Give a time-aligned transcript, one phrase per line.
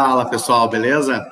[0.00, 1.26] Fala pessoal, beleza?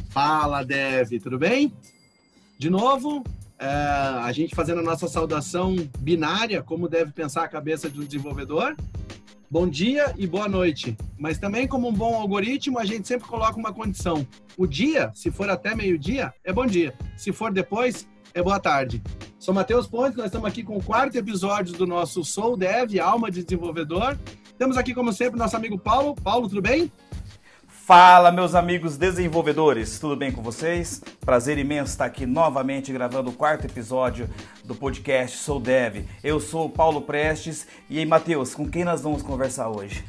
[0.10, 1.72] Fala, Dev, tudo bem?
[2.58, 3.24] De novo,
[3.60, 8.04] é, a gente fazendo a nossa saudação binária, como deve pensar a cabeça de um
[8.04, 8.76] desenvolvedor.
[9.52, 10.96] Bom dia e boa noite.
[11.20, 14.26] Mas também, como um bom algoritmo, a gente sempre coloca uma condição.
[14.58, 16.94] O dia, se for até meio-dia, é bom dia.
[17.18, 19.04] Se for depois, é boa tarde.
[19.38, 23.30] Sou Matheus Pontes, nós estamos aqui com o quarto episódio do nosso Soul Dev, Alma
[23.30, 24.18] de Desenvolvedor.
[24.58, 26.16] Temos aqui, como sempre, nosso amigo Paulo.
[26.16, 26.90] Paulo, tudo bem?
[27.94, 31.02] Fala, meus amigos desenvolvedores, tudo bem com vocês?
[31.26, 34.30] Prazer imenso estar aqui novamente gravando o quarto episódio
[34.64, 36.06] do podcast Sou Dev.
[36.24, 40.06] Eu sou o Paulo Prestes e aí, Matheus, com quem nós vamos conversar hoje?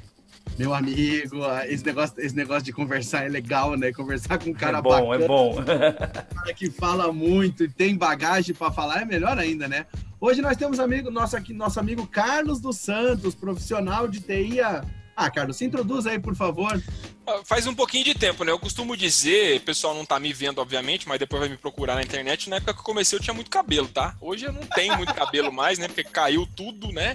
[0.57, 3.93] Meu amigo, esse negócio, esse negócio de conversar é legal, né?
[3.93, 5.51] Conversar com um cara é bom, bacana, é bom.
[5.59, 9.87] um cara que fala muito e tem bagagem para falar é melhor ainda, né?
[10.21, 14.61] Hoje nós temos amigo nosso aqui, nosso amigo Carlos dos Santos, profissional de TI
[15.17, 16.83] ah, Carlos, se introduz aí, por favor.
[17.27, 18.53] Ah, faz um pouquinho de tempo, né?
[18.53, 21.95] Eu costumo dizer, o pessoal não tá me vendo, obviamente, mas depois vai me procurar
[21.95, 22.49] na internet.
[22.49, 24.17] Na época que eu comecei, eu tinha muito cabelo, tá?
[24.21, 25.87] Hoje eu não tenho muito cabelo mais, né?
[25.87, 27.15] Porque caiu tudo, né?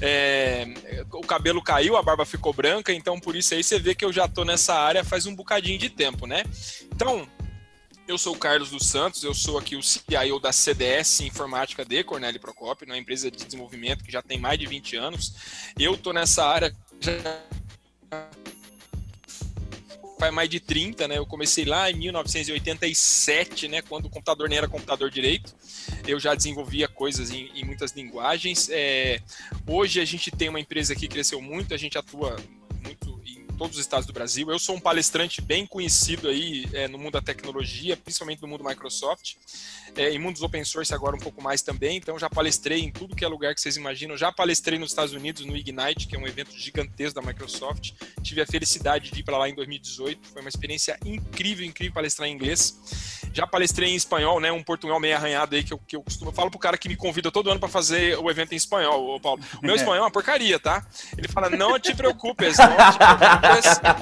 [0.00, 0.66] É,
[1.12, 4.12] o cabelo caiu, a barba ficou branca, então por isso aí você vê que eu
[4.12, 6.44] já tô nessa área faz um bocadinho de tempo, né?
[6.94, 7.26] Então,
[8.06, 12.04] eu sou o Carlos dos Santos, eu sou aqui o CIO da CDS Informática de
[12.04, 15.34] Cornélio Procópio, uma empresa de desenvolvimento que já tem mais de 20 anos.
[15.76, 17.46] Eu tô nessa área já
[20.18, 21.18] faz mais de 30, né?
[21.18, 23.82] Eu comecei lá em 1987, né?
[23.82, 25.54] Quando o computador nem era computador direito.
[26.06, 28.68] Eu já desenvolvia coisas em, em muitas linguagens.
[28.70, 29.20] É,
[29.66, 32.36] hoje a gente tem uma empresa que cresceu muito, a gente atua
[33.56, 34.50] todos os estados do Brasil.
[34.50, 38.64] Eu sou um palestrante bem conhecido aí é, no mundo da tecnologia, principalmente no mundo
[38.64, 39.34] Microsoft.
[39.96, 43.16] É, em mundos open source agora um pouco mais também, então já palestrei em tudo
[43.16, 46.18] que é lugar que vocês imaginam, já palestrei nos Estados Unidos no Ignite, que é
[46.18, 50.42] um evento gigantesco da Microsoft, tive a felicidade de ir para lá em 2018, foi
[50.42, 52.78] uma experiência incrível, incrível palestrar em inglês,
[53.32, 56.30] já palestrei em espanhol, né, um portunhol meio arranhado aí que eu, que eu costumo,
[56.30, 59.14] eu falo pro cara que me convida todo ano para fazer o evento em espanhol,
[59.14, 60.86] ô Paulo, o meu espanhol é uma porcaria, tá?
[61.16, 63.45] Ele fala, não te preocupes, não te preocupes,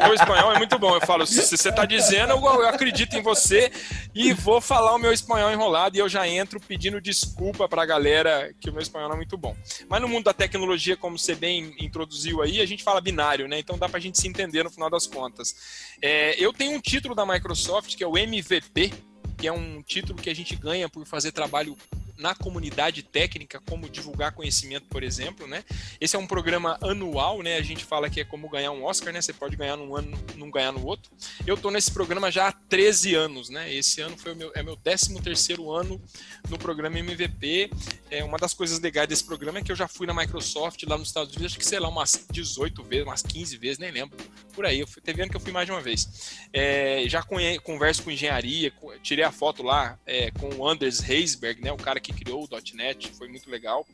[0.02, 3.22] meu espanhol é muito bom, eu falo, se você tá dizendo, eu, eu acredito em
[3.22, 3.70] você
[4.14, 7.86] e vou falar o meu espanhol enrolado, e eu já entro pedindo desculpa para a
[7.86, 9.56] galera que o meu espanhol não é muito bom.
[9.88, 13.58] Mas no mundo da tecnologia, como você bem introduziu aí, a gente fala binário, né?
[13.58, 15.54] Então dá para a gente se entender no final das contas.
[16.00, 18.92] É, eu tenho um título da Microsoft que é o MVP,
[19.36, 21.76] que é um título que a gente ganha por fazer trabalho
[22.16, 25.64] na comunidade técnica, como divulgar conhecimento, por exemplo, né?
[26.00, 27.56] Esse é um programa anual, né?
[27.56, 29.20] A gente fala que é como ganhar um Oscar, né?
[29.20, 31.10] Você pode ganhar num ano, não ganhar no outro.
[31.46, 33.72] Eu tô nesse programa já há 13 anos, né?
[33.72, 36.00] Esse ano foi o meu, é meu 13 terceiro ano
[36.48, 37.70] no programa MVP.
[38.10, 40.96] É uma das coisas legais desse programa é que eu já fui na Microsoft lá
[40.96, 44.16] nos Estados Unidos, acho que sei lá, umas 18 vezes, umas 15 vezes, nem lembro.
[44.52, 46.38] Por aí, eu fui, teve ano que eu fui mais de uma vez.
[46.52, 47.22] É, já
[47.62, 48.72] converso com engenharia,
[49.02, 51.72] tirei a foto lá é, com o Anders Heisberg, né?
[51.72, 53.86] O cara que criou o .NET, foi muito legal.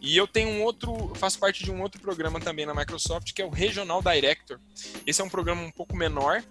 [0.00, 3.40] E eu tenho um outro, faço parte de um outro programa também na Microsoft, que
[3.40, 4.58] é o Regional Director.
[5.06, 6.42] Esse é um programa um pouco menor,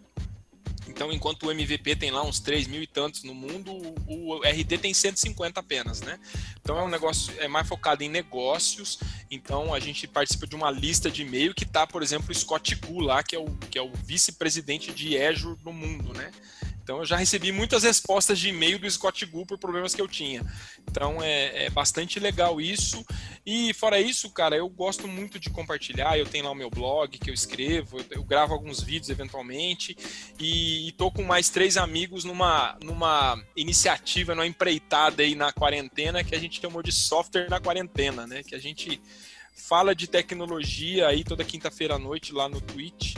[0.92, 3.72] então, enquanto o MVP tem lá uns 3 mil e tantos no mundo,
[4.08, 6.20] o RD tem 150 apenas, né?
[6.62, 9.00] Então é um negócio é mais focado em negócios.
[9.30, 12.76] Então a gente participa de uma lista de e-mail que tá, por exemplo, o Scott
[12.76, 16.30] Gu lá, que é o, que é o vice-presidente de Azure no mundo, né?
[16.92, 20.10] Então eu já recebi muitas respostas de e-mail do Scott Gu por problemas que eu
[20.10, 20.46] tinha.
[20.90, 23.06] Então é, é, bastante legal isso.
[23.46, 26.18] E fora isso, cara, eu gosto muito de compartilhar.
[26.18, 29.96] Eu tenho lá o meu blog que eu escrevo, eu, eu gravo alguns vídeos eventualmente.
[30.38, 36.26] E, e tô com mais três amigos numa, numa iniciativa, numa empreitada aí na quarentena
[36.26, 38.44] que a gente chamou de software na quarentena, né?
[38.44, 39.02] Que a gente
[39.56, 43.16] fala de tecnologia aí toda quinta-feira à noite lá no Twitch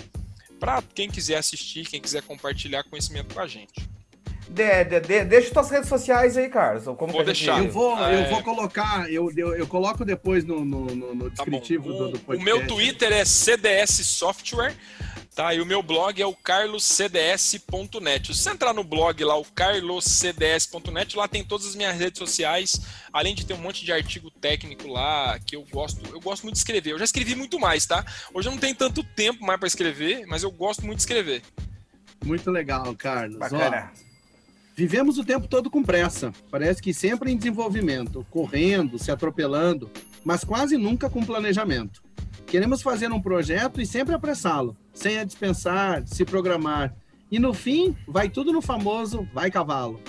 [0.63, 3.85] para quem quiser assistir, quem quiser compartilhar conhecimento com a gente.
[4.47, 6.85] De, de, de, deixa suas redes sociais aí, Carlos.
[6.97, 7.61] Como vou deixar.
[7.61, 8.23] Eu vou, é...
[8.23, 12.11] eu vou colocar, eu, eu, eu, coloco depois no, no, no tá descritivo tá do,
[12.11, 12.37] do podcast.
[12.37, 14.73] O meu Twitter é CDS Software.
[15.35, 18.27] Tá, e o meu blog é o carloscds.net.
[18.35, 22.79] Se você entrar no blog lá, o carloscds.net, lá tem todas as minhas redes sociais,
[23.11, 26.53] além de ter um monte de artigo técnico lá que eu gosto, eu gosto muito
[26.53, 26.91] de escrever.
[26.91, 28.05] Eu já escrevi muito mais, tá?
[28.31, 31.41] Hoje eu não tenho tanto tempo mais para escrever, mas eu gosto muito de escrever.
[32.23, 33.39] Muito legal, Carlos.
[33.39, 33.91] Bacana.
[33.91, 33.97] Ó,
[34.75, 36.31] vivemos o tempo todo com pressa.
[36.51, 39.89] Parece que sempre em desenvolvimento, correndo, se atropelando,
[40.23, 42.03] mas quase nunca com planejamento.
[42.45, 46.95] Queremos fazer um projeto e sempre apressá-lo, sem a dispensar, se programar.
[47.31, 49.99] E no fim, vai tudo no famoso vai cavalo.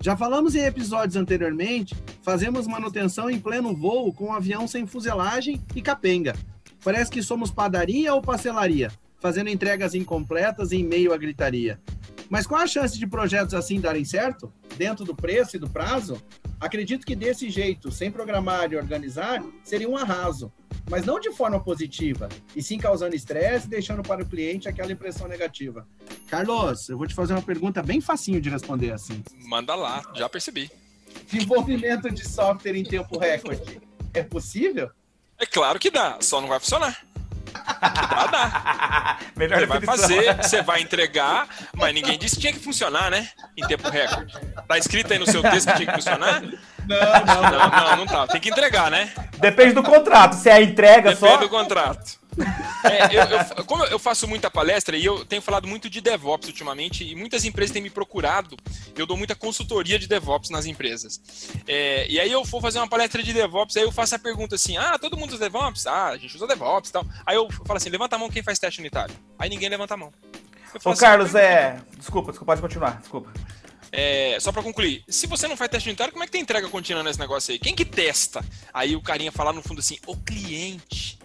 [0.00, 5.62] Já falamos em episódios anteriormente, fazemos manutenção em pleno voo com um avião sem fuselagem
[5.74, 6.34] e capenga.
[6.82, 8.90] Parece que somos padaria ou pastelaria,
[9.20, 11.78] fazendo entregas incompletas em meio à gritaria.
[12.30, 14.50] Mas qual a chance de projetos assim darem certo?
[14.78, 16.22] Dentro do preço e do prazo?
[16.58, 20.50] Acredito que desse jeito, sem programar e organizar, seria um arraso
[20.90, 24.90] mas não de forma positiva, e sim causando estresse e deixando para o cliente aquela
[24.90, 25.86] impressão negativa.
[26.28, 29.22] Carlos, eu vou te fazer uma pergunta bem facinho de responder assim.
[29.46, 30.68] Manda lá, já percebi.
[31.30, 33.80] Desenvolvimento de software em tempo recorde
[34.12, 34.90] é possível?
[35.38, 36.98] É claro que dá, só não vai funcionar.
[37.52, 39.18] Dá, dá.
[39.36, 43.28] Melhor você vai fazer, você vai entregar, mas ninguém disse que tinha que funcionar, né?
[43.56, 44.32] Em tempo recorde.
[44.66, 46.42] Tá escrito aí no seu texto que tinha que funcionar?
[46.90, 48.26] Não, não, não, não, não tá.
[48.26, 49.12] Tem que entregar, né?
[49.38, 50.34] Depende do contrato.
[50.34, 51.26] Se é a entrega Depende só.
[51.26, 52.20] Depende do contrato.
[52.84, 56.48] É, eu, eu, como eu faço muita palestra e eu tenho falado muito de DevOps
[56.48, 58.56] ultimamente, e muitas empresas têm me procurado,
[58.96, 61.20] eu dou muita consultoria de DevOps nas empresas.
[61.66, 64.54] É, e aí eu vou fazer uma palestra de DevOps, aí eu faço a pergunta
[64.54, 65.86] assim: ah, todo mundo usa DevOps?
[65.86, 67.04] Ah, a gente usa DevOps e tal.
[67.26, 69.14] Aí eu falo assim: levanta a mão quem faz teste unitário.
[69.38, 70.12] Aí ninguém levanta a mão.
[70.84, 71.80] Ô, assim, Carlos, é.
[71.98, 73.30] Desculpa, desculpa, pode continuar, desculpa.
[73.92, 76.68] É, só para concluir, se você não faz teste unitário, como é que tem entrega
[76.68, 77.58] contínua nesse negócio aí?
[77.58, 78.44] Quem que testa?
[78.72, 81.18] Aí o carinha falar no fundo assim, o cliente.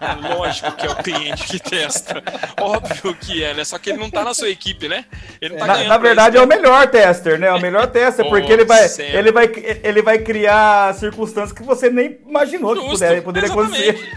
[0.00, 2.22] É lógico que é o cliente que testa.
[2.60, 3.64] Óbvio que é, né?
[3.64, 5.04] Só que ele não tá na sua equipe, né?
[5.40, 7.46] Ele não tá na, na verdade, é o melhor tester, né?
[7.46, 9.52] É o melhor tester, porque ele vai, ele, vai,
[9.82, 14.12] ele vai criar circunstâncias que você nem imaginou Justo, que puder, poderia acontecer.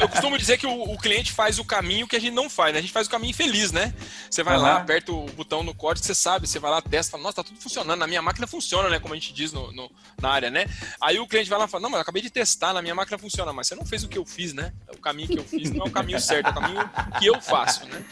[0.00, 2.72] Eu costumo dizer que o, o, cliente faz o caminho que a gente não faz,
[2.72, 2.78] né?
[2.78, 3.94] A gente faz o caminho feliz, né?
[4.30, 4.62] Você vai uhum.
[4.62, 7.44] lá, aperta o botão no código, você sabe, você vai lá, testa fala, nossa, tá
[7.44, 8.98] tudo funcionando, na minha máquina funciona, né?
[8.98, 9.90] Como a gente diz no, no,
[10.20, 10.66] na área, né?
[11.00, 12.94] Aí o cliente vai lá e fala, não, mas eu acabei de testar, na minha
[12.94, 14.72] máquina funciona, mas você não fez o que eu fiz, né?
[14.92, 17.40] O caminho que eu fiz não é o caminho certo, é o caminho que eu
[17.40, 18.04] faço, né?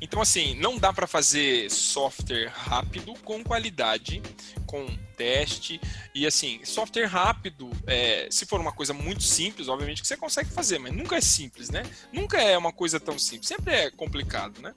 [0.00, 4.22] Então, assim, não dá para fazer software rápido com qualidade,
[4.64, 4.86] com
[5.16, 5.80] teste.
[6.14, 10.50] E, assim, software rápido, é, se for uma coisa muito simples, obviamente que você consegue
[10.50, 11.82] fazer, mas nunca é simples, né?
[12.12, 14.72] Nunca é uma coisa tão simples, sempre é complicado, né?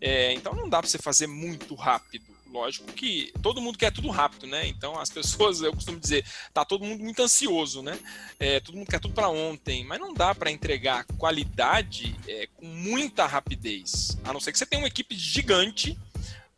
[0.00, 4.10] É, então, não dá para você fazer muito rápido lógico que todo mundo quer tudo
[4.10, 4.66] rápido, né?
[4.66, 7.98] Então as pessoas, eu costumo dizer, tá todo mundo muito ansioso, né?
[8.38, 12.66] É, todo mundo quer tudo para ontem, mas não dá para entregar qualidade é, com
[12.66, 15.98] muita rapidez, a não ser que você tenha uma equipe gigante,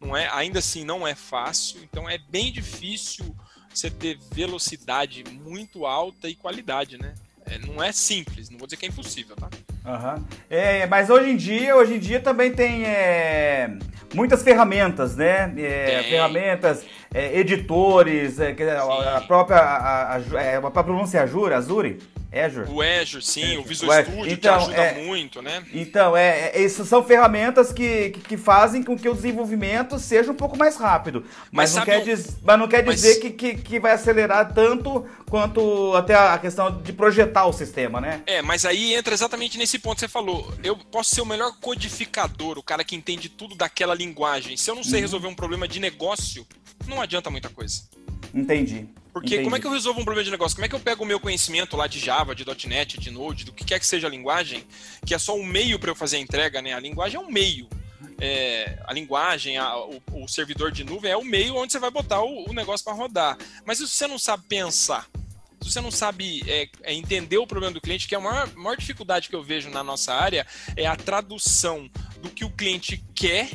[0.00, 0.28] não é?
[0.33, 3.35] Ainda assim não é fácil, então é bem difícil
[3.73, 7.14] você ter velocidade muito alta e qualidade, né?
[7.47, 9.49] É, não é simples, não vou dizer que é impossível, tá?
[9.85, 10.25] Uhum.
[10.49, 13.76] É, mas hoje em dia, hoje em dia também tem é,
[14.14, 15.52] muitas ferramentas, né?
[15.57, 21.54] É, ferramentas, é, editores, é, a, a, própria a, a, é, a, a pronúncia Azure,
[21.54, 21.99] Azure?
[22.33, 22.71] Azure.
[22.71, 23.59] O Azure, sim, Azure.
[23.59, 25.62] o Visual Studio então, ajuda é, muito, né?
[25.73, 30.35] Então, é, é, são ferramentas que, que, que, fazem com que o desenvolvimento seja um
[30.35, 31.27] pouco mais rápido.
[31.51, 32.05] Mas, mas não, quer um...
[32.05, 33.19] diz, mas não quer dizer mas...
[33.19, 38.23] que, que, que, vai acelerar tanto quanto até a questão de projetar o sistema, né?
[38.27, 40.53] É, mas aí entra exatamente nesse ponto que você falou.
[40.65, 44.57] Eu posso ser o melhor codificador, o cara que entende tudo daquela linguagem.
[44.57, 45.01] Se eu não sei uhum.
[45.01, 46.47] resolver um problema de negócio,
[46.87, 47.83] não adianta muita coisa.
[48.35, 48.89] Entendi.
[49.12, 49.45] Porque Entendi.
[49.45, 50.57] como é que eu resolvo um problema de negócio?
[50.57, 53.45] Como é que eu pego o meu conhecimento lá de Java, de .NET, de Node,
[53.45, 54.65] do que quer que seja a linguagem,
[55.05, 56.73] que é só um meio para eu fazer a entrega, né?
[56.73, 57.69] A linguagem é um meio.
[58.19, 61.91] É, a linguagem, a, o, o, servidor de nuvem é o meio onde você vai
[61.91, 63.37] botar o, o negócio para rodar.
[63.67, 65.09] Mas se você não sabe pensar,
[65.61, 68.51] se você não sabe é, é entender o problema do cliente, que é a maior,
[68.55, 70.47] maior dificuldade que eu vejo na nossa área,
[70.77, 71.91] é a tradução
[72.23, 73.51] do que o cliente quer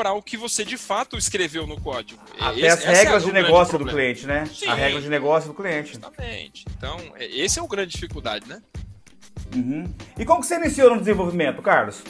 [0.00, 2.18] para o que você de fato escreveu no código.
[2.40, 4.46] Até esse, as é regras é de negócio do cliente, né?
[4.46, 5.98] Sim, a regra de negócio do cliente.
[5.98, 6.64] Exatamente.
[6.74, 8.62] Então, é, esse é o grande dificuldade, né?
[9.54, 9.92] Uhum.
[10.18, 12.02] E como que você iniciou no desenvolvimento, Carlos?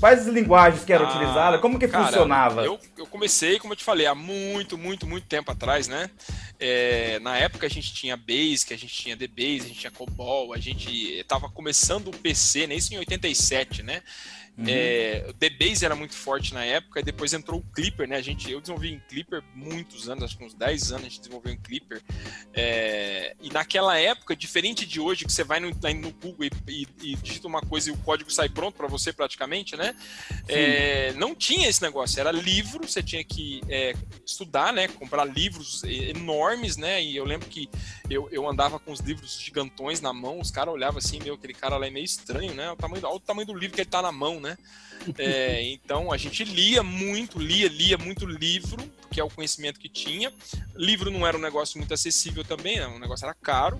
[0.00, 1.60] Quais as linguagens que eram ah, utilizadas?
[1.60, 2.64] Como que cara, funcionava?
[2.64, 6.08] Eu, eu, comecei, como eu te falei, há muito, muito, muito tempo atrás, né?
[6.58, 10.54] É, na época a gente tinha Basic, a gente tinha DBase, a gente tinha COBOL,
[10.54, 12.74] a gente estava começando o PC, né?
[12.74, 14.02] Isso em 87, né?
[14.56, 14.66] Uhum.
[14.68, 18.16] É, o DBase era muito forte na época, e depois entrou o Clipper, né?
[18.16, 21.18] A gente, eu desenvolvi em Clipper muitos anos, acho que uns 10 anos a gente
[21.18, 22.00] desenvolveu em Clipper.
[22.52, 26.88] É, e naquela época, diferente de hoje, que você vai no, no Google e, e,
[27.02, 29.94] e, digita uma coisa e o código sai pronto para você praticamente, né?
[30.46, 33.94] É, não tinha esse negócio, era livro, você tinha que é,
[34.24, 34.86] estudar, né?
[34.86, 37.02] Comprar livros enormes, né?
[37.02, 37.68] E eu lembro que
[38.08, 41.54] eu, eu andava com os livros gigantões na mão, os caras olhavam assim, meu, aquele
[41.54, 42.70] cara lá é meio estranho, né?
[42.70, 44.56] O tamanho, olha o tamanho do livro que ele tá na mão, né?
[45.18, 49.88] É, então a gente lia muito, lia, lia muito livro, que é o conhecimento que
[49.88, 50.32] tinha.
[50.74, 52.86] Livro não era um negócio muito acessível também, né?
[52.86, 53.78] o negócio era caro.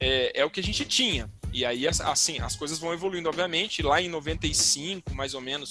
[0.00, 1.30] É, é o que a gente tinha.
[1.52, 3.80] E aí, assim, as coisas vão evoluindo, obviamente.
[3.80, 5.70] Lá em 95, mais ou menos,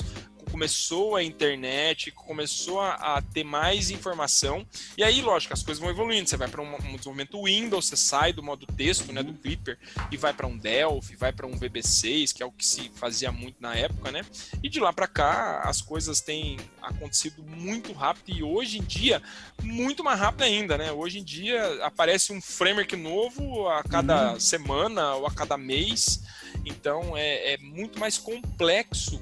[0.53, 4.63] começou a internet, começou a, a, ter mais informação.
[4.95, 6.29] E aí, lógico, as coisas vão evoluindo.
[6.29, 9.79] Você vai para um, um, desenvolvimento Windows, você sai do modo texto, né, do Clipper,
[10.11, 13.31] e vai para um Delphi, vai para um VB6, que é o que se fazia
[13.31, 14.23] muito na época, né?
[14.61, 19.23] E de lá para cá, as coisas têm acontecido muito rápido e hoje em dia,
[19.59, 20.91] muito mais rápido ainda, né?
[20.91, 24.39] Hoje em dia aparece um framework novo a cada uhum.
[24.39, 26.21] semana ou a cada mês.
[26.63, 29.19] Então é, é muito mais complexo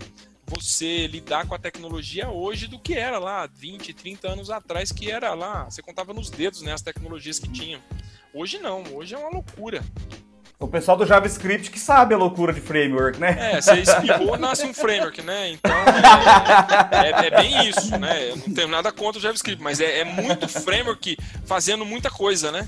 [0.51, 5.10] você lidar com a tecnologia hoje do que era lá 20, 30 anos atrás, que
[5.10, 7.79] era lá, você contava nos dedos né, as tecnologias que tinham.
[8.34, 9.81] Hoje não, hoje é uma loucura.
[10.60, 13.55] O pessoal do JavaScript que sabe a loucura de framework, né?
[13.55, 15.50] É, você espirrou, nasce um framework, né?
[15.50, 15.72] Então,
[16.91, 18.29] é, é, é, bem isso, né?
[18.29, 22.51] Eu não tenho nada contra o JavaScript, mas é, é muito framework fazendo muita coisa,
[22.51, 22.67] né?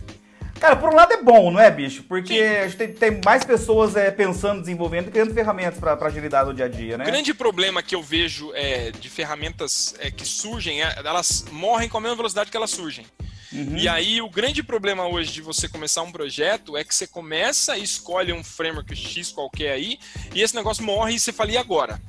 [0.63, 2.03] Cara, por um lado é bom, não é, bicho?
[2.03, 2.41] Porque
[2.77, 6.69] tem, tem, mais pessoas é, pensando, desenvolvendo e criando ferramentas para agilidade no dia a
[6.69, 7.03] dia, né?
[7.03, 11.89] O grande problema que eu vejo é, de ferramentas é, que surgem, é, elas morrem
[11.89, 13.05] com a mesma velocidade que elas surgem.
[13.51, 13.75] Uhum.
[13.75, 17.77] E aí, o grande problema hoje de você começar um projeto é que você começa,
[17.77, 19.99] escolhe um framework X qualquer aí,
[20.33, 22.01] e esse negócio morre e você fala, e agora?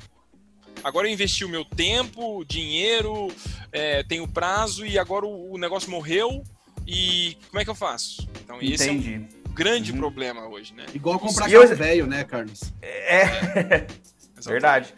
[0.81, 3.35] Agora eu investi o meu tempo, dinheiro,
[3.73, 6.41] é, tenho prazo, e agora o, o negócio morreu,
[6.87, 8.25] e como é que eu faço?
[8.45, 8.73] Então, Entendi.
[8.73, 9.97] esse é um grande uhum.
[9.97, 10.85] problema hoje, né?
[10.93, 11.73] Igual comprar carro hoje...
[11.73, 12.61] velho, né, Carlos?
[12.79, 13.21] É.
[13.21, 13.87] é.
[14.45, 14.93] Verdade.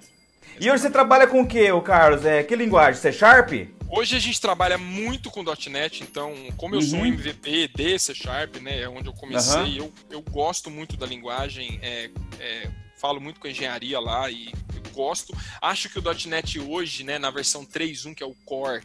[0.59, 2.25] E hoje você trabalha com o que, o Carlos?
[2.25, 2.99] É, que linguagem?
[2.99, 3.51] C Sharp?
[3.89, 6.85] Hoje a gente trabalha muito com .NET, então, como eu uhum.
[6.85, 9.91] sou um MVP de C Sharp, né, é onde eu comecei, uhum.
[10.09, 14.51] eu, eu gosto muito da linguagem, é, é, falo muito com a engenharia lá e
[14.97, 15.37] gosto.
[15.61, 18.81] Acho que o .NET hoje, né, na versão 3.1, que é o Core,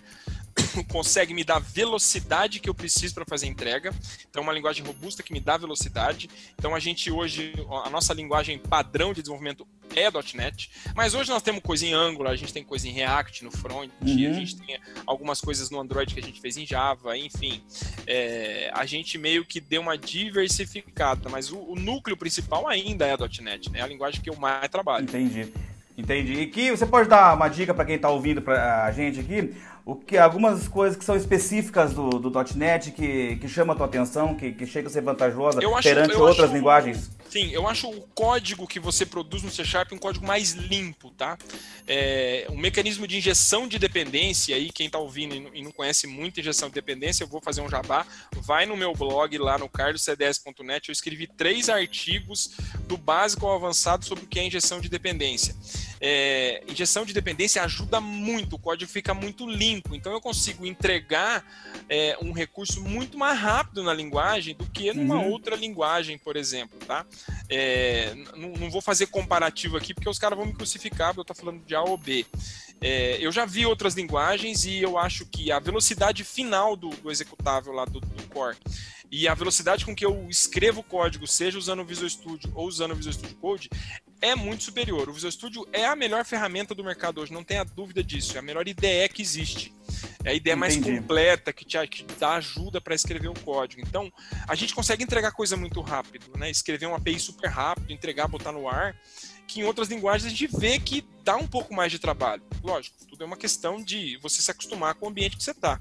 [0.89, 3.95] consegue me dar velocidade que eu preciso para fazer entrega.
[4.29, 6.29] Então, é uma linguagem robusta que me dá velocidade.
[6.59, 7.53] Então, a gente hoje,
[7.85, 12.33] a nossa linguagem padrão de desenvolvimento é .NET, mas hoje nós temos coisa em Angular,
[12.33, 14.31] a gente tem coisa em React no front, uhum.
[14.31, 17.63] a gente tem algumas coisas no Android que a gente fez em Java, enfim.
[18.07, 23.15] É, a gente meio que deu uma diversificada, mas o, o núcleo principal ainda é
[23.43, 23.81] .NET, né?
[23.81, 25.05] É a linguagem que eu mais trabalho.
[25.05, 25.53] Entendi.
[25.97, 26.35] Entendi.
[26.35, 29.55] E que você pode dar uma dica para quem está ouvindo pra a gente aqui?
[29.85, 33.87] o que algumas coisas que são específicas do, do .NET que, que chama a tua
[33.87, 37.11] atenção, que, que chega a ser vantajosa acho, perante outras acho, linguagens?
[37.33, 41.11] Sim, eu acho o código que você produz no C Sharp um código mais limpo,
[41.13, 41.39] tá?
[41.87, 46.41] É, um mecanismo de injeção de dependência aí, quem está ouvindo e não conhece muito
[46.41, 50.91] injeção de dependência, eu vou fazer um jabá, vai no meu blog lá no carloscds.net,
[50.91, 52.51] eu escrevi três artigos
[52.87, 55.57] do básico ao avançado sobre o que é injeção de dependência.
[56.05, 61.45] É, injeção de dependência ajuda muito, o código fica muito limpo, então eu consigo entregar
[61.89, 65.31] é, um recurso muito mais rápido na linguagem do que numa uhum.
[65.31, 67.07] outra linguagem, por exemplo, tá?
[67.49, 71.37] É, não, vou fazer comparativo aqui porque os caras vão me crucificar, porque eu estou
[71.37, 72.27] falando de A ou B.
[72.83, 77.13] É, eu já vi outras linguagens e eu acho que a velocidade final do, do
[77.13, 78.57] executável lá do, do, core
[79.11, 82.67] e a velocidade com que eu escrevo o código, seja usando o Visual Studio ou
[82.67, 83.71] usando o Visual Studio Code,
[84.21, 85.09] é muito superior.
[85.09, 88.37] O Visual Studio é a melhor ferramenta do mercado hoje, não tenha dúvida disso.
[88.37, 89.73] É a melhor ideia que existe.
[90.25, 90.81] É a ideia Entendi.
[90.81, 93.83] mais completa, que te que dá ajuda para escrever o código.
[93.83, 94.11] Então,
[94.49, 96.51] a gente consegue entregar coisa muito rápido, né?
[96.51, 98.97] Escrever uma API super rápido, entregar, botar no ar
[99.53, 102.43] que em outras linguagens a gente vê que dá um pouco mais de trabalho.
[102.63, 105.79] Lógico, tudo é uma questão de você se acostumar com o ambiente que você está.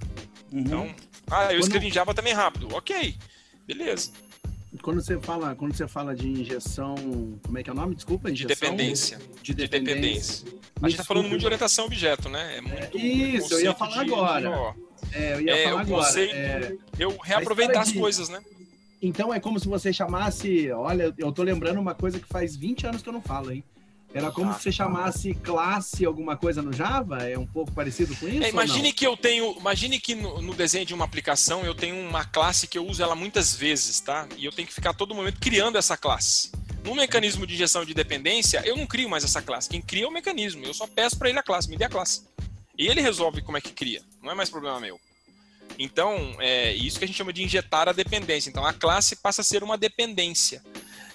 [0.51, 0.59] Uhum.
[0.59, 0.95] Então,
[1.29, 2.67] ah, eu escrevi em Java também rápido.
[2.75, 3.15] Ok,
[3.65, 4.11] beleza.
[4.81, 6.95] quando você fala, quando você fala de injeção,
[7.43, 7.95] como é que é o nome?
[7.95, 8.49] Desculpa, injeção.
[8.53, 9.17] De dependência.
[9.41, 9.79] De dependência.
[9.79, 10.61] De dependência.
[10.81, 12.57] A gente está falando muito de orientação a objeto, né?
[12.57, 12.97] É muito.
[12.97, 14.75] Isso, eu ia falar de, agora.
[15.09, 16.65] De, é, eu ia é, falar o conceito, agora.
[16.65, 18.41] É, eu reaproveitar as coisas, né?
[19.01, 20.71] Então é como se você chamasse.
[20.71, 23.63] Olha, eu tô lembrando uma coisa que faz 20 anos que eu não falo, hein?
[24.13, 27.23] Era como se você chamasse classe alguma coisa no Java?
[27.23, 28.43] É um pouco parecido com isso?
[28.43, 29.57] É, imagine que eu tenho.
[29.57, 33.01] Imagine que no, no, desenho de uma aplicação eu tenho uma classe que eu uso
[33.01, 34.27] ela muitas vezes, tá?
[34.37, 36.51] E eu tenho que ficar todo momento criando essa classe.
[36.83, 39.69] No mecanismo de injeção de dependência, eu não crio mais essa classe.
[39.69, 40.65] Quem cria é o mecanismo.
[40.65, 42.23] Eu só peço para ele a classe, me dê a classe.
[42.77, 44.01] E ele resolve como é que cria.
[44.21, 44.99] Não é mais problema meu.
[45.81, 48.49] Então, é isso que a gente chama de injetar a dependência.
[48.49, 50.61] Então, a classe passa a ser uma dependência.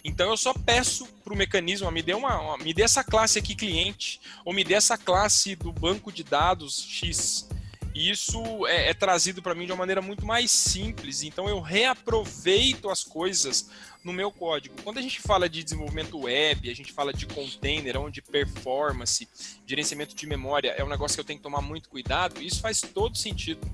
[0.06, 3.40] Então eu só peço para o mecanismo, me dê, uma, uma, me dê essa classe
[3.40, 7.49] aqui cliente, ou me dê essa classe do banco de dados X.
[7.92, 11.25] E isso é, é trazido para mim de uma maneira muito mais simples.
[11.25, 13.68] Então eu reaproveito as coisas
[14.04, 14.76] no meu código.
[14.85, 19.28] Quando a gente fala de desenvolvimento web, a gente fala de container, onde performance,
[19.66, 22.80] gerenciamento de memória é um negócio que eu tenho que tomar muito cuidado, isso faz
[22.80, 23.66] todo sentido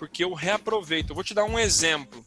[0.00, 1.10] porque eu reaproveito.
[1.10, 2.24] Eu vou te dar um exemplo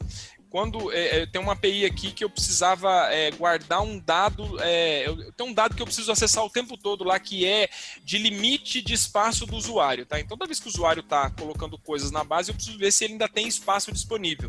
[0.54, 5.04] quando é, é, tem uma API aqui que eu precisava é, guardar um dado, é,
[5.04, 7.68] eu, tem um dado que eu preciso acessar o tempo todo lá que é
[8.04, 10.20] de limite de espaço do usuário, tá?
[10.20, 13.02] Então toda vez que o usuário está colocando coisas na base, eu preciso ver se
[13.02, 14.48] ele ainda tem espaço disponível.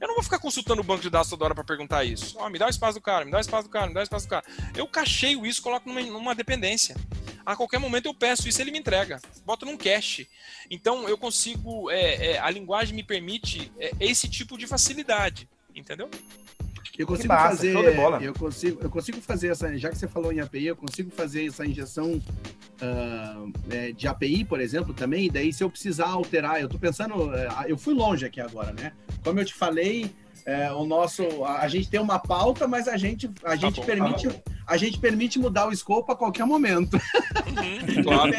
[0.00, 2.36] Eu não vou ficar consultando o banco de dados toda hora para perguntar isso.
[2.36, 4.00] Oh, me dá o espaço do cara, me dá o espaço do cara, me dá
[4.00, 4.44] o espaço do cara.
[4.74, 6.96] Eu cacheio isso, coloco numa, numa dependência.
[7.46, 9.20] A qualquer momento eu peço isso, ele me entrega.
[9.44, 10.26] Boto num cache.
[10.70, 15.43] Então eu consigo, é, é, a linguagem me permite é, esse tipo de facilidade
[15.74, 16.08] entendeu?
[16.96, 17.74] Eu consigo massa, fazer,
[18.22, 21.46] eu consigo, eu consigo fazer essa, já que você falou em API, eu consigo fazer
[21.46, 22.22] essa injeção
[22.80, 25.26] uh, de API, por exemplo, também.
[25.26, 28.72] E daí, se eu precisar alterar, eu tô pensando, é, eu fui longe aqui agora,
[28.72, 28.92] né?
[29.24, 30.08] Como eu te falei,
[30.46, 33.80] é, o nosso, a, a, gente tem uma pauta, mas a gente, a tá gente
[33.80, 36.94] bom, permite, tá a gente permite mudar o escopo a qualquer momento.
[36.94, 38.32] Uhum, claro.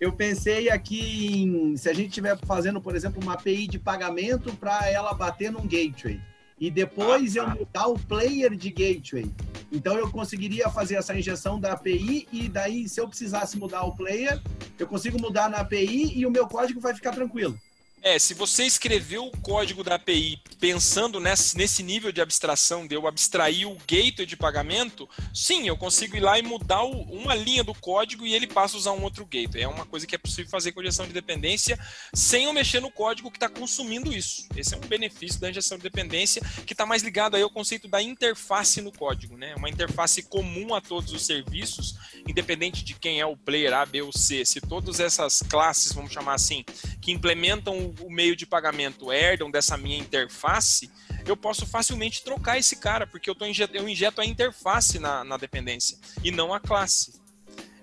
[0.00, 4.54] Eu pensei aqui em se a gente estiver fazendo, por exemplo, uma API de pagamento
[4.54, 6.20] para ela bater num gateway
[6.60, 9.30] e depois ah, eu mudar o player de gateway.
[9.70, 13.94] Então eu conseguiria fazer essa injeção da API e daí se eu precisasse mudar o
[13.94, 14.40] player,
[14.78, 17.58] eu consigo mudar na API e o meu código vai ficar tranquilo.
[18.02, 23.06] É, se você escreveu o código da API pensando nesse, nível de abstração de eu
[23.06, 27.74] abstrair o gateway de pagamento, sim, eu consigo ir lá e mudar uma linha do
[27.74, 29.62] código e ele passa a usar um outro gateway.
[29.62, 31.78] É uma coisa que é possível fazer com injeção de dependência
[32.14, 34.48] sem eu mexer no código que está consumindo isso.
[34.56, 37.88] Esse é um benefício da injeção de dependência que está mais ligado aí ao conceito
[37.88, 39.54] da interface no código, né?
[39.56, 44.02] Uma interface comum a todos os serviços, independente de quem é o player A, B
[44.02, 44.44] ou C.
[44.44, 46.64] Se todas essas classes, vamos chamar assim,
[47.00, 50.90] que implementam o meio de pagamento herdam dessa minha interface,
[51.26, 55.24] eu posso facilmente trocar esse cara, porque eu, tô injet, eu injeto a interface na,
[55.24, 57.18] na dependência e não a classe.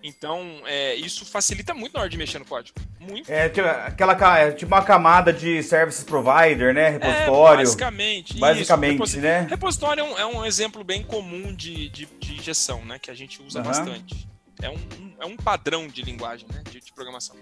[0.07, 2.77] Então, é, isso facilita muito na hora de mexer no código.
[2.99, 3.27] Muito.
[3.27, 6.89] É tipo, aquela é, tipo uma camada de service provider, né?
[6.89, 7.61] Repositório.
[7.61, 8.37] É, basicamente.
[8.37, 9.19] Basicamente, isso.
[9.19, 9.47] né?
[9.49, 12.99] Repositório é um, é um, exemplo bem comum de, de, de injeção, né?
[12.99, 13.65] Que a gente usa uhum.
[13.65, 14.29] bastante.
[14.61, 16.61] É um, um, é um padrão de linguagem, né?
[16.69, 17.35] de, de programação.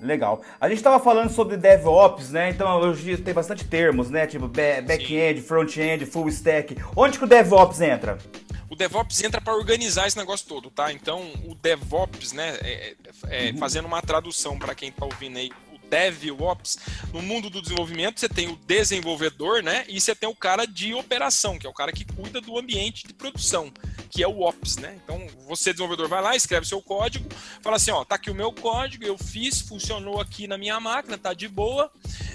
[0.00, 0.42] Legal.
[0.60, 2.50] A gente estava falando sobre DevOps, né?
[2.50, 4.26] Então hoje tem bastante termos, né?
[4.26, 6.76] Tipo back-end, front-end, full stack.
[6.96, 8.18] Onde que o DevOps entra?
[8.70, 10.92] O DevOps entra para organizar esse negócio todo, tá?
[10.92, 12.56] Então o DevOps, né?
[12.62, 12.94] É,
[13.28, 13.58] é, é uhum.
[13.58, 15.50] Fazendo uma tradução para quem está ouvindo aí,
[15.90, 16.78] DevOps,
[17.12, 19.84] no mundo do desenvolvimento você tem o desenvolvedor, né?
[19.88, 23.06] E você tem o cara de operação, que é o cara que cuida do ambiente
[23.06, 23.72] de produção,
[24.08, 24.98] que é o Ops, né?
[25.02, 27.28] Então você desenvolvedor vai lá, escreve seu código,
[27.60, 31.18] fala assim, ó, tá aqui o meu código, eu fiz, funcionou aqui na minha máquina,
[31.18, 31.90] tá de boa,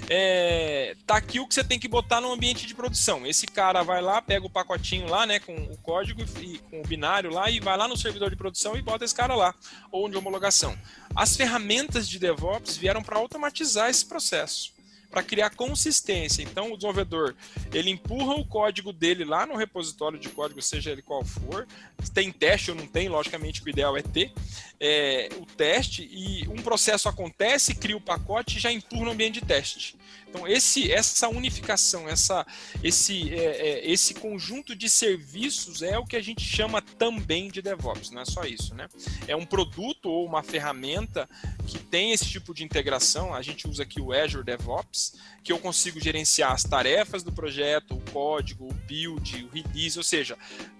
[0.08, 3.26] é, tá aqui o que você tem que botar no ambiente de produção.
[3.26, 6.86] Esse cara vai lá, pega o pacotinho lá, né, com o código e com o
[6.86, 9.54] binário lá e vai lá no servidor de produção e bota esse cara lá,
[9.90, 10.76] ou de homologação.
[11.14, 13.45] As ferramentas de DevOps vieram para automatizar
[13.90, 14.74] esse processo
[15.10, 16.42] para criar consistência.
[16.42, 17.34] Então, o desenvolvedor
[17.72, 21.66] ele empurra o código dele lá no repositório de código, seja ele qual for.
[22.12, 24.32] Tem teste ou não tem, logicamente o ideal é ter
[24.80, 29.40] é, o teste e um processo acontece, cria o pacote e já empurra no ambiente
[29.40, 29.96] de teste.
[30.36, 32.46] Então, esse, essa unificação, essa,
[32.82, 37.62] esse, é, é, esse conjunto de serviços é o que a gente chama também de
[37.62, 38.86] DevOps, não é só isso, né?
[39.26, 41.26] É um produto ou uma ferramenta
[41.66, 43.32] que tem esse tipo de integração.
[43.32, 47.94] A gente usa aqui o Azure DevOps, que eu consigo gerenciar as tarefas do projeto,
[47.94, 50.36] o código, o build, o release, ou seja,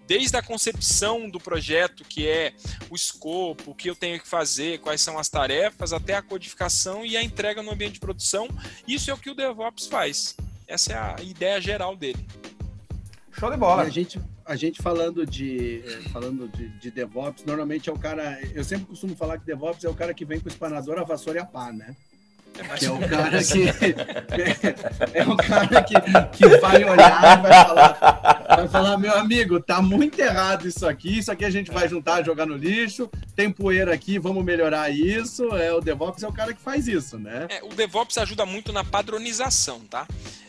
[0.07, 2.53] desde a concepção do projeto, que é
[2.90, 7.05] o escopo, o que eu tenho que fazer, quais são as tarefas, até a codificação
[7.05, 8.49] e a entrega no ambiente de produção.
[8.87, 10.37] Isso é o que o DevOps faz.
[10.66, 12.25] Essa é a ideia geral dele.
[13.38, 13.85] Show de bola.
[13.85, 18.40] E a gente, a gente falando de falando de, de, DevOps, normalmente é o cara.
[18.55, 21.05] Eu sempre costumo falar que DevOps é o cara que vem com o espanador, a
[21.05, 21.95] vassoura e a pá, né?
[22.79, 23.69] Que é o cara que
[25.12, 25.95] é o cara que,
[26.33, 31.19] que vai olhar e vai falar, vai falar, meu amigo, tá muito errado isso aqui,
[31.19, 35.45] isso aqui a gente vai juntar, jogar no lixo, tem poeira aqui, vamos melhorar isso.
[35.57, 37.47] É, o DevOps é o cara que faz isso, né?
[37.51, 40.07] É, o DevOps ajuda muito na padronização, tá?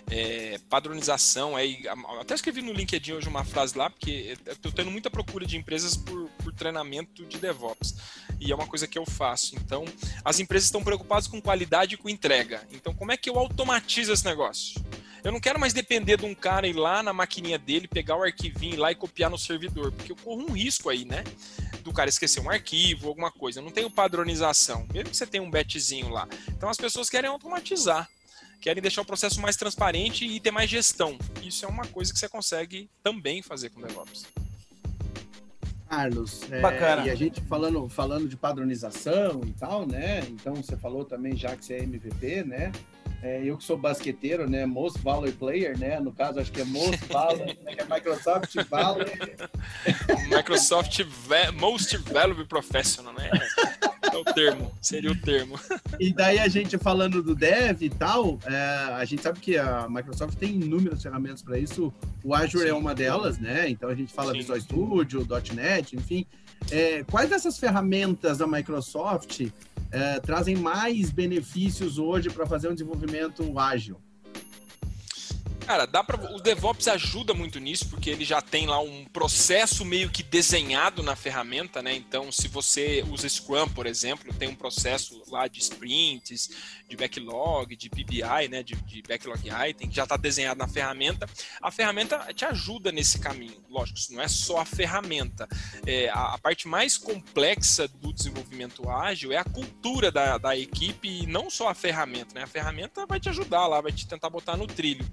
[0.10, 1.56] é, padronização.
[1.56, 1.84] Aí,
[2.20, 5.96] até escrevi no LinkedIn hoje uma frase lá, porque estou tendo muita procura de empresas
[5.96, 7.96] por, por, treinamento de DevOps.
[8.40, 9.56] E é uma coisa que eu faço.
[9.56, 9.86] Então,
[10.24, 12.62] as empresas estão preocupadas com qualidade e com entrega.
[12.72, 14.82] Então, como é que eu automatizo esse negócio?
[15.24, 18.24] Eu não quero mais depender de um cara ir lá na maquininha dele, pegar o
[18.24, 21.24] arquivinho ir lá e copiar no servidor, porque eu corro um risco aí, né?
[21.84, 23.60] Do cara esquecer um arquivo, alguma coisa.
[23.60, 26.28] Eu não tenho padronização, mesmo que você tenha um batchzinho lá.
[26.50, 28.10] Então as pessoas querem automatizar
[28.60, 31.18] querem deixar o processo mais transparente e ter mais gestão.
[31.44, 34.26] Isso é uma coisa que você consegue também fazer com DevOps.
[35.88, 37.06] Carlos, é, Bacana.
[37.06, 40.20] e a gente falando, falando de padronização e tal, né?
[40.30, 42.72] Então você falou também já que você é MVP, né?
[43.22, 44.66] É, eu que sou basqueteiro, né?
[44.66, 46.00] Most Valor Player, né?
[46.00, 47.76] No caso, acho que é Most Valor, né?
[47.78, 49.06] é Microsoft Valor.
[50.30, 51.00] Microsoft
[51.60, 53.30] Most Valuable Professional, né?
[54.14, 55.60] É o termo, seria o termo.
[56.00, 58.56] E daí a gente falando do dev e tal, é,
[58.94, 61.94] a gente sabe que a Microsoft tem inúmeras ferramentas para isso.
[62.24, 62.76] O Azure é Sim.
[62.76, 63.70] é uma delas, né?
[63.70, 64.40] Então a gente fala Sim.
[64.40, 66.26] Visual Studio, .NET, enfim.
[66.72, 69.48] É, quais dessas ferramentas da Microsoft
[69.92, 73.98] é, trazem mais benefícios hoje para fazer um desenvolvimento ágil?
[75.68, 79.84] Cara, dá para o DevOps ajuda muito nisso porque ele já tem lá um processo
[79.84, 81.94] meio que desenhado na ferramenta, né?
[81.94, 86.50] Então, se você usa Scrum, por exemplo, tem um processo lá de sprints,
[86.88, 88.64] de backlog, de PBI, né?
[88.64, 91.30] De, de backlog item que já está desenhado na ferramenta.
[91.62, 93.62] A ferramenta te ajuda nesse caminho.
[93.70, 95.50] Lógico, isso não é só a ferramenta.
[95.86, 101.10] É, a, a, parte mais complexa do desenvolvimento ágil é a cultura da, da equipe
[101.10, 102.44] e não só a ferramenta, né?
[102.44, 105.06] A ferramenta vai te ajudar lá, vai te tentar botar no trilho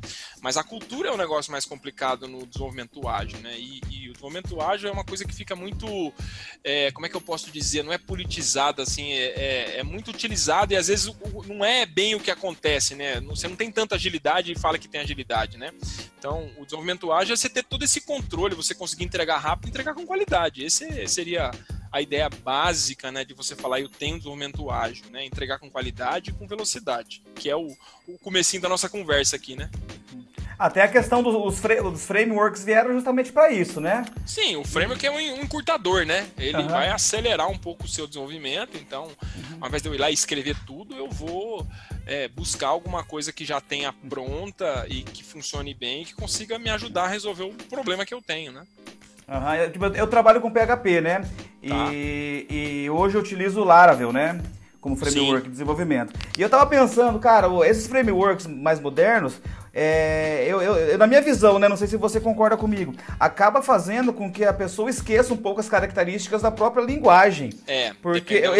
[0.44, 3.58] mas a cultura é o um negócio mais complicado no desenvolvimento ágil, né?
[3.58, 6.12] E, e, o desenvolvimento ágil é uma coisa que fica muito,
[6.62, 10.10] é, como é que eu posso dizer, não é politizada, assim, é, é, é muito
[10.10, 11.10] utilizado e às vezes
[11.46, 13.22] não é bem o que acontece, né?
[13.22, 15.72] Você não tem tanta agilidade e fala que tem agilidade, né?
[16.18, 19.70] Então, o desenvolvimento ágil é você ter todo esse controle, você conseguir entregar rápido e
[19.70, 20.62] entregar com qualidade.
[20.62, 21.50] Esse seria
[21.90, 26.30] a ideia básica, né, de você falar eu tenho desenvolvimento ágil, né, entregar com qualidade
[26.30, 27.68] e com velocidade, que é o,
[28.06, 29.70] o comecinho da nossa conversa aqui, né?
[30.58, 34.04] Até a questão dos, dos frameworks vieram justamente para isso, né?
[34.26, 36.26] Sim, o framework é um, encurtador, né?
[36.38, 36.68] Ele uhum.
[36.68, 38.76] vai acelerar um pouco o seu desenvolvimento.
[38.76, 39.58] Então, uhum.
[39.60, 41.66] ao invés de eu ir lá e escrever tudo, eu vou
[42.06, 46.58] é, buscar alguma coisa que já tenha pronta e que funcione bem e que consiga
[46.58, 48.62] me ajudar a resolver o problema que eu tenho, né?
[49.26, 49.54] Uhum.
[49.54, 51.20] Eu, tipo, eu, trabalho com PHP, né?
[51.66, 51.90] Tá.
[51.92, 54.40] E, e hoje eu utilizo o Laravel, né?
[54.84, 55.44] Como framework Sim.
[55.44, 56.12] de desenvolvimento.
[56.36, 59.40] E eu tava pensando, cara, esses frameworks mais modernos,
[59.72, 63.62] é, eu, eu, eu, na minha visão, né, não sei se você concorda comigo, acaba
[63.62, 67.54] fazendo com que a pessoa esqueça um pouco as características da própria linguagem.
[67.66, 68.58] É, porque ele,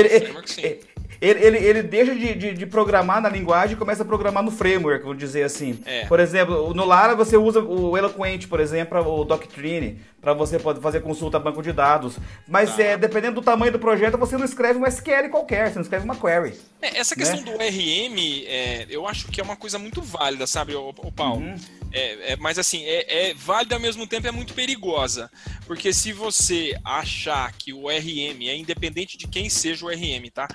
[1.21, 4.51] ele, ele, ele, deixa de, de, de, programar na linguagem e começa a programar no
[4.51, 5.79] framework, vou dizer assim.
[5.85, 6.07] É.
[6.07, 10.81] Por exemplo, no Lara você usa o Eloquent, por exemplo, o Doctrine, para você poder
[10.81, 12.17] fazer consulta a banco de dados.
[12.49, 12.83] Mas ah.
[12.83, 16.05] é, dependendo do tamanho do projeto, você não escreve um SQL qualquer, você não escreve
[16.05, 16.59] uma query.
[16.81, 17.45] É, essa questão né?
[17.45, 21.43] do RM, é, eu acho que é uma coisa muito válida, sabe, o, o Paulo?
[21.43, 21.57] Uhum.
[21.93, 25.31] É, é, mas assim, é, é válida ao mesmo tempo é muito perigosa.
[25.67, 30.49] Porque se você achar que o RM é independente de quem seja o RM, tá?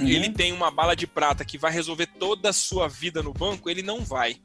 [0.00, 0.08] Uhum.
[0.08, 3.70] Ele tem uma bala de prata que vai resolver toda a sua vida no banco,
[3.70, 4.36] ele não vai.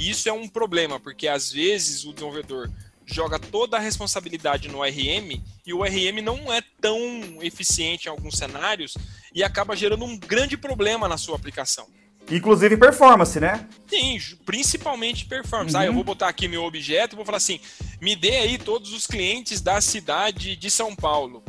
[0.00, 2.70] E isso é um problema, porque às vezes o desenvolvedor
[3.14, 6.98] joga toda a responsabilidade no RM e o RM não é tão
[7.42, 8.96] eficiente em alguns cenários
[9.34, 11.86] e acaba gerando um grande problema na sua aplicação.
[12.30, 13.66] Inclusive performance, né?
[13.88, 15.74] Sim, principalmente performance.
[15.74, 15.80] Uhum.
[15.80, 17.58] Ah, eu vou botar aqui meu objeto e vou falar assim:
[18.00, 21.42] me dê aí todos os clientes da cidade de São Paulo.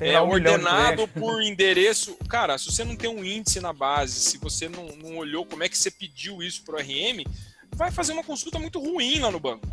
[0.00, 2.16] É um ordenado por endereço.
[2.28, 5.62] Cara, se você não tem um índice na base, se você não, não olhou como
[5.62, 7.24] é que você pediu isso pro RM,
[7.74, 9.66] vai fazer uma consulta muito ruim lá no banco.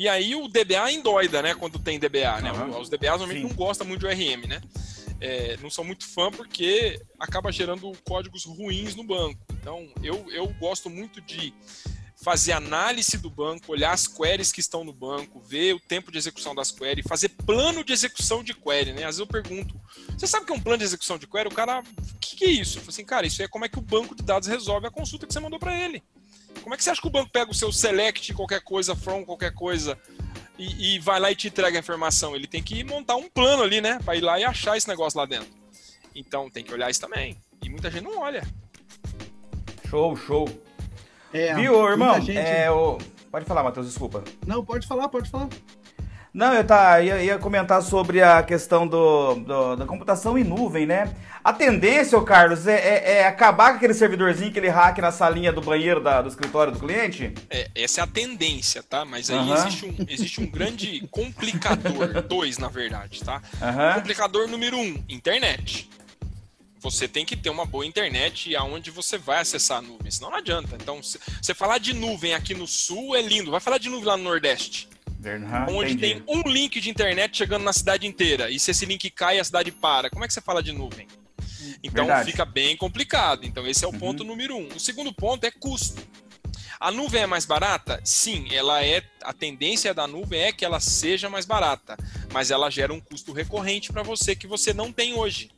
[0.00, 1.54] E aí o DBA endoida, né?
[1.54, 2.52] Quando tem DBA, né?
[2.52, 2.80] Uhum.
[2.80, 3.48] Os DBAs normalmente Sim.
[3.48, 4.58] não gostam muito do RM, né?
[5.20, 9.38] É, não são muito fã porque acaba gerando códigos ruins no banco.
[9.52, 11.52] Então, eu, eu gosto muito de
[12.24, 16.16] fazer análise do banco, olhar as queries que estão no banco, ver o tempo de
[16.16, 19.04] execução das queries, fazer plano de execução de query, né?
[19.04, 19.78] Às vezes eu pergunto,
[20.16, 21.48] você sabe o que é um plano de execução de query?
[21.48, 22.78] O cara, o que, que é isso?
[22.78, 24.90] Eu falo assim, cara, isso é como é que o banco de dados resolve a
[24.90, 26.02] consulta que você mandou para ele.
[26.62, 29.24] Como é que você acha que o banco pega o seu select qualquer coisa, from
[29.24, 29.98] qualquer coisa,
[30.58, 32.36] e, e, vai lá e te entrega a informação.
[32.36, 33.98] Ele tem que montar um plano ali, né?
[34.04, 35.48] Para ir lá e achar esse negócio lá dentro.
[36.14, 37.36] Então tem que olhar isso também.
[37.62, 38.42] E muita gente não olha.
[39.88, 40.48] Show, show.
[41.32, 42.20] É, Viu, irmão?
[42.20, 42.36] Gente...
[42.36, 42.98] É, o...
[43.30, 44.24] Pode falar, Matheus, desculpa.
[44.46, 45.48] Não, pode falar, pode falar.
[46.32, 50.86] Não, eu tá, ia, ia comentar sobre a questão do, do, da computação em nuvem,
[50.86, 51.12] né?
[51.42, 55.52] A tendência, ô Carlos, é, é, é, acabar com aquele servidorzinho, aquele hack na salinha
[55.52, 57.34] do banheiro da, do escritório do cliente?
[57.48, 59.04] É, essa é a tendência, tá?
[59.04, 59.54] Mas aí uhum.
[59.54, 63.42] existe, um, existe um grande complicador, dois na verdade, tá?
[63.60, 63.94] Uhum.
[63.94, 65.90] Complicador número um, internet
[66.82, 70.38] você tem que ter uma boa internet aonde você vai acessar a nuvem, senão não
[70.38, 70.78] adianta.
[70.80, 74.16] Então, você falar de nuvem aqui no sul é lindo, vai falar de nuvem lá
[74.16, 74.88] no Nordeste.
[75.22, 76.22] Uhum, onde entendi.
[76.22, 78.50] tem um link de internet chegando na cidade inteira.
[78.50, 80.08] E se esse link cai, a cidade para.
[80.08, 81.06] Como é que você fala de nuvem?
[81.82, 82.30] Então Verdade.
[82.30, 83.44] fica bem complicado.
[83.44, 83.98] Então, esse é o uhum.
[83.98, 84.68] ponto número um.
[84.68, 86.02] O segundo ponto é custo.
[86.78, 88.00] A nuvem é mais barata?
[88.02, 89.02] Sim, ela é.
[89.22, 91.94] A tendência da nuvem é que ela seja mais barata,
[92.32, 95.50] mas ela gera um custo recorrente para você que você não tem hoje.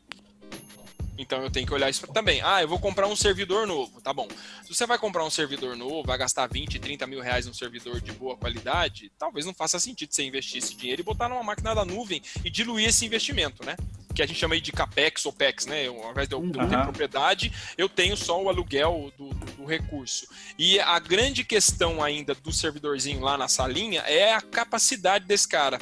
[1.17, 2.41] Então eu tenho que olhar isso também.
[2.43, 4.01] Ah, eu vou comprar um servidor novo.
[4.01, 4.27] Tá bom.
[4.63, 8.01] Se você vai comprar um servidor novo, vai gastar 20, 30 mil reais num servidor
[8.01, 11.75] de boa qualidade, talvez não faça sentido você investir esse dinheiro e botar numa máquina
[11.75, 13.77] da nuvem e diluir esse investimento, né?
[14.15, 15.87] Que a gente chama aí de CAPEX ou PEX, né?
[15.87, 16.51] Eu, ao invés de eu, uhum.
[16.51, 20.27] ter propriedade, eu tenho só o aluguel do, do, do recurso.
[20.59, 25.79] E a grande questão ainda do servidorzinho lá na salinha é a capacidade desse cara.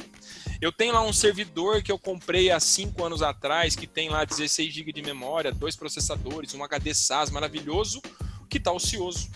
[0.61, 4.23] Eu tenho lá um servidor que eu comprei há 5 anos atrás, que tem lá
[4.23, 7.99] 16 GB de memória, dois processadores, um HD SAS maravilhoso,
[8.47, 9.31] que está ocioso.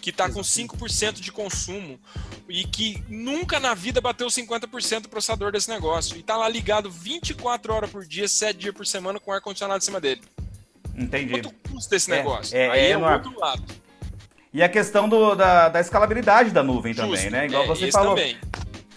[0.00, 2.00] Que está com 5% de consumo
[2.48, 6.16] e que nunca na vida bateu 50% do processador desse negócio.
[6.16, 9.84] E está lá ligado 24 horas por dia, 7 dias por semana com ar-condicionado em
[9.84, 10.22] cima dele.
[10.94, 11.32] Entendi.
[11.32, 12.56] Quanto custa esse é, negócio?
[12.56, 13.64] É, Aí é, é o outro lado.
[14.52, 17.08] E a questão do, da, da escalabilidade da nuvem Justo.
[17.08, 17.46] também, né?
[17.46, 18.14] Igual é, você falou.
[18.14, 18.38] Também.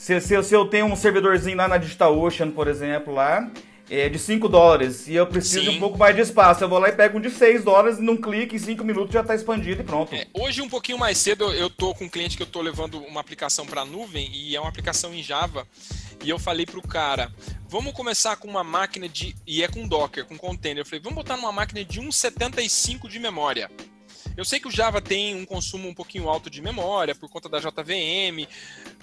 [0.03, 3.49] Se, se, se eu tenho um servidorzinho lá na DigitalOcean, por exemplo, lá,
[3.89, 5.69] é de 5 dólares e eu preciso Sim.
[5.69, 6.61] de um pouco mais de espaço.
[6.61, 9.13] Eu vou lá e pego um de 6 dólares e num clique, em 5 minutos
[9.13, 10.13] já está expandido e pronto.
[10.13, 12.99] É, hoje, um pouquinho mais cedo, eu tô com um cliente que eu tô levando
[12.99, 15.65] uma aplicação para nuvem e é uma aplicação em Java.
[16.21, 17.31] E eu falei pro cara,
[17.69, 19.33] vamos começar com uma máquina de.
[19.47, 20.81] E é com Docker, com container.
[20.81, 23.71] Eu falei, vamos botar numa máquina de 1,75 de memória.
[24.35, 27.47] Eu sei que o Java tem um consumo um pouquinho alto de memória por conta
[27.47, 28.47] da JVM,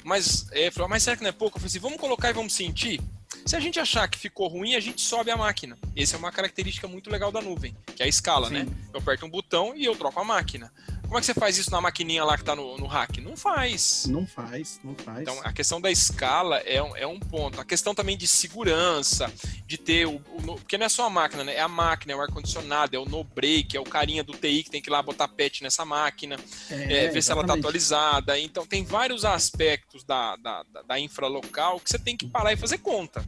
[0.02, 1.56] mas, é, falou, mas será que não é pouco?
[1.56, 3.00] Eu falei assim, vamos colocar e vamos sentir?
[3.46, 5.78] Se a gente achar que ficou ruim, a gente sobe a máquina.
[5.96, 8.54] Essa é uma característica muito legal da nuvem, que é a escala, Sim.
[8.54, 8.66] né?
[8.92, 10.72] Eu aperto um botão e eu troco a máquina.
[11.10, 13.18] Como é que você faz isso na maquininha lá que tá no, no hack?
[13.18, 14.06] Não faz.
[14.06, 15.22] Não faz, não faz.
[15.22, 17.60] Então, a questão da escala é um, é um ponto.
[17.60, 19.28] A questão também de segurança,
[19.66, 21.56] de ter o, o Porque não é só a máquina, né?
[21.56, 24.70] É a máquina, é o ar-condicionado, é o no-break, é o carinha do TI que
[24.70, 26.36] tem que ir lá botar patch nessa máquina,
[26.70, 28.38] é, é, ver se ela tá atualizada.
[28.38, 32.52] Então, tem vários aspectos da, da, da, da infra local que você tem que parar
[32.52, 33.24] e fazer conta.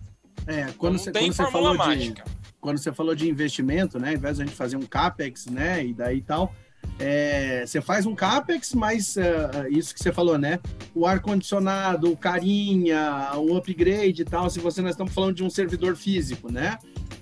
[0.46, 2.22] É, quando não você, tem quando você falou mágica.
[2.22, 4.10] De, quando você falou de investimento, né?
[4.10, 5.84] Ao invés de a gente fazer um CAPEX, né?
[5.84, 6.54] E daí tal
[6.98, 10.60] é, você faz um CAPEX, mas uh, isso que você falou, né?
[10.94, 15.50] O ar-condicionado, o carinha, o upgrade e tal, se você nós estamos falando de um
[15.50, 16.78] servidor físico, né?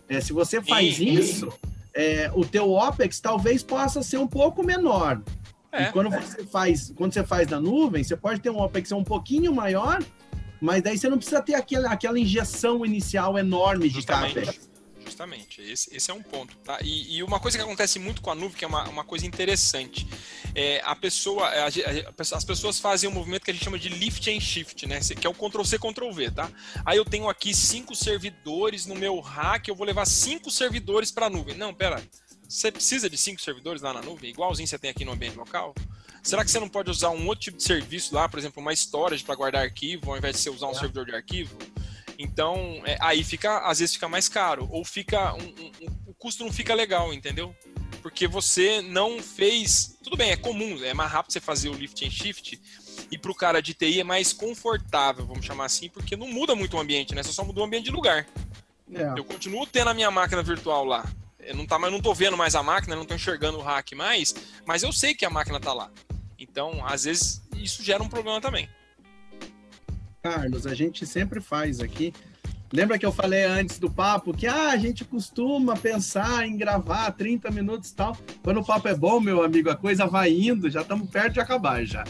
[0.08, 1.12] É, se você faz Sim.
[1.12, 1.52] isso,
[1.94, 5.22] é, o teu OPEX talvez possa ser um pouco menor.
[5.72, 5.84] É.
[5.84, 9.04] E quando você faz, quando você faz na nuvem, você pode ter um OPEX um
[9.04, 10.02] pouquinho maior,
[10.60, 14.34] mas daí você não precisa ter aquela, aquela injeção inicial enorme de Justamente.
[14.34, 14.69] CAPEX.
[15.10, 16.56] Justamente, esse, esse é um ponto.
[16.58, 16.78] Tá?
[16.82, 19.26] E, e, uma coisa que acontece muito com a nuvem, que é uma, uma coisa
[19.26, 20.06] interessante,
[20.54, 23.88] é a pessoa, a, a, as pessoas fazem um movimento que a gente chama de
[23.88, 25.00] lift and shift, né?
[25.00, 26.50] Que é o Ctrl C, Ctrl V, tá?
[26.86, 31.26] Aí eu tenho aqui cinco servidores no meu rack, eu vou levar cinco servidores para
[31.26, 31.56] a nuvem.
[31.56, 32.00] Não, pera,
[32.48, 35.74] você precisa de cinco servidores lá na nuvem, igualzinho você tem aqui no ambiente local?
[36.22, 38.72] Será que você não pode usar um outro tipo de serviço lá, por exemplo, uma
[38.72, 40.74] storage para guardar arquivo, ao invés de você usar um é.
[40.74, 41.56] servidor de arquivo?
[42.22, 46.14] Então, é, aí fica, às vezes fica mais caro, ou fica um, um, um, o
[46.14, 47.56] custo não fica legal, entendeu?
[48.02, 49.96] Porque você não fez.
[50.04, 52.60] Tudo bem, é comum, é mais rápido você fazer o lift and shift.
[53.10, 56.54] E para o cara de TI é mais confortável, vamos chamar assim, porque não muda
[56.54, 57.22] muito o ambiente, né?
[57.22, 58.26] Você só mudou o ambiente de lugar.
[58.92, 59.18] É.
[59.18, 61.10] Eu continuo tendo a minha máquina virtual lá.
[61.38, 63.92] Eu não, tá, mas não tô vendo mais a máquina, não tô enxergando o hack
[63.92, 64.34] mais,
[64.66, 65.90] mas eu sei que a máquina tá lá.
[66.38, 68.68] Então, às vezes, isso gera um problema também.
[70.22, 72.12] Carlos, a gente sempre faz aqui.
[72.72, 77.10] Lembra que eu falei antes do papo que ah, a gente costuma pensar em gravar
[77.12, 78.16] 30 minutos e tal.
[78.42, 81.40] Quando o papo é bom, meu amigo, a coisa vai indo, já estamos perto de
[81.40, 82.04] acabar já.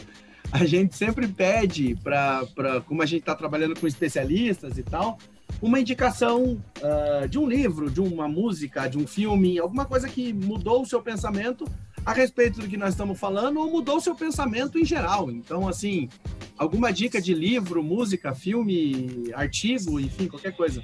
[0.52, 2.46] A gente sempre pede para,
[2.86, 5.16] como a gente está trabalhando com especialistas e tal,
[5.62, 10.32] uma indicação uh, de um livro, de uma música, de um filme, alguma coisa que
[10.32, 11.64] mudou o seu pensamento
[12.04, 15.30] a respeito do que nós estamos falando ou mudou o seu pensamento em geral.
[15.30, 16.08] Então, assim,
[16.60, 20.82] alguma dica de livro, música, filme, artigo, enfim, qualquer coisa.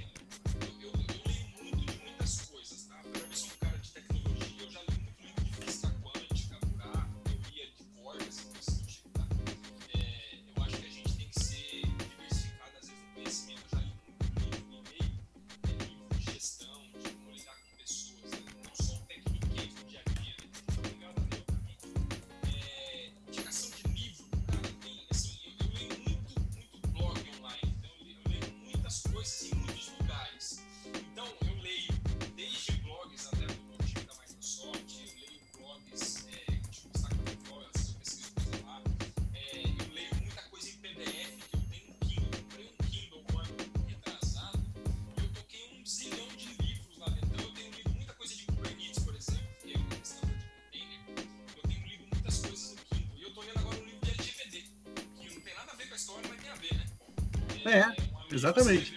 [57.66, 57.84] É,
[58.32, 58.94] exatamente.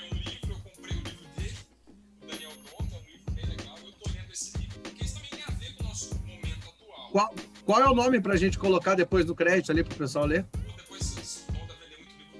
[7.11, 7.33] Qual,
[7.65, 10.25] qual é o nome para a gente colocar depois do crédito ali para o pessoal
[10.25, 10.45] ler?
[10.77, 12.39] Depois, se o Donda vender muito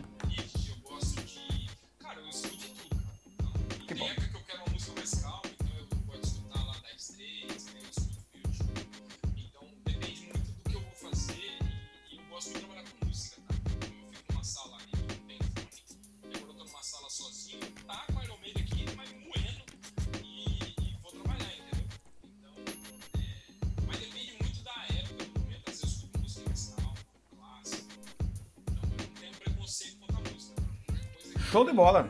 [31.51, 32.09] Show de bola.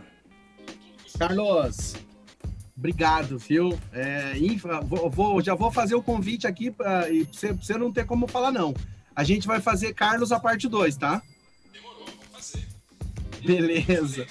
[1.17, 1.95] Carlos,
[2.77, 3.79] obrigado, viu?
[3.91, 4.33] É,
[4.83, 8.51] vou, vou, já vou fazer o convite aqui para você, você não ter como falar,
[8.51, 8.71] não.
[9.15, 11.23] A gente vai fazer Carlos a parte 2, tá?
[11.73, 12.67] Demorou, vamos fazer.
[13.43, 14.27] Beleza.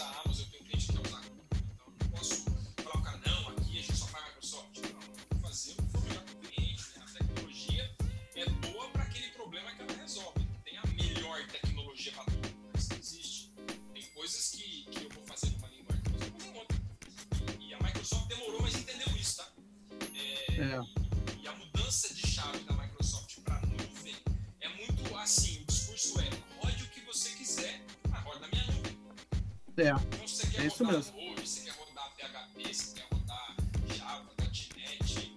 [0.00, 0.33] I'm a
[29.76, 29.88] É,
[30.62, 31.12] é isso mesmo.
[31.18, 33.56] Hoje, você quer rodar PHP, você quer rodar
[33.88, 35.36] Java, .NET,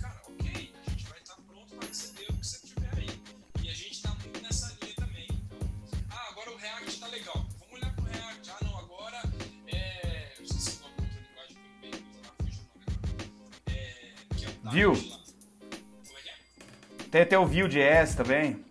[0.00, 3.20] cara, ok, a gente vai estar pronto para receber o que você tiver aí.
[3.62, 5.28] E a gente está muito nessa linha também.
[5.30, 5.68] Então,
[6.10, 7.46] ah, agora o React está legal.
[7.60, 8.50] Vamos olhar para o React.
[8.50, 9.22] Ah, não, agora
[9.68, 10.32] é...
[10.40, 12.86] Não sei se é uma outra linguagem que eu bem usa lá, fugiu o nome
[13.06, 13.54] agora.
[13.66, 14.92] É, que é o Viu?
[14.92, 17.04] Como é que é?
[17.08, 18.65] Tem até o Vue.js também.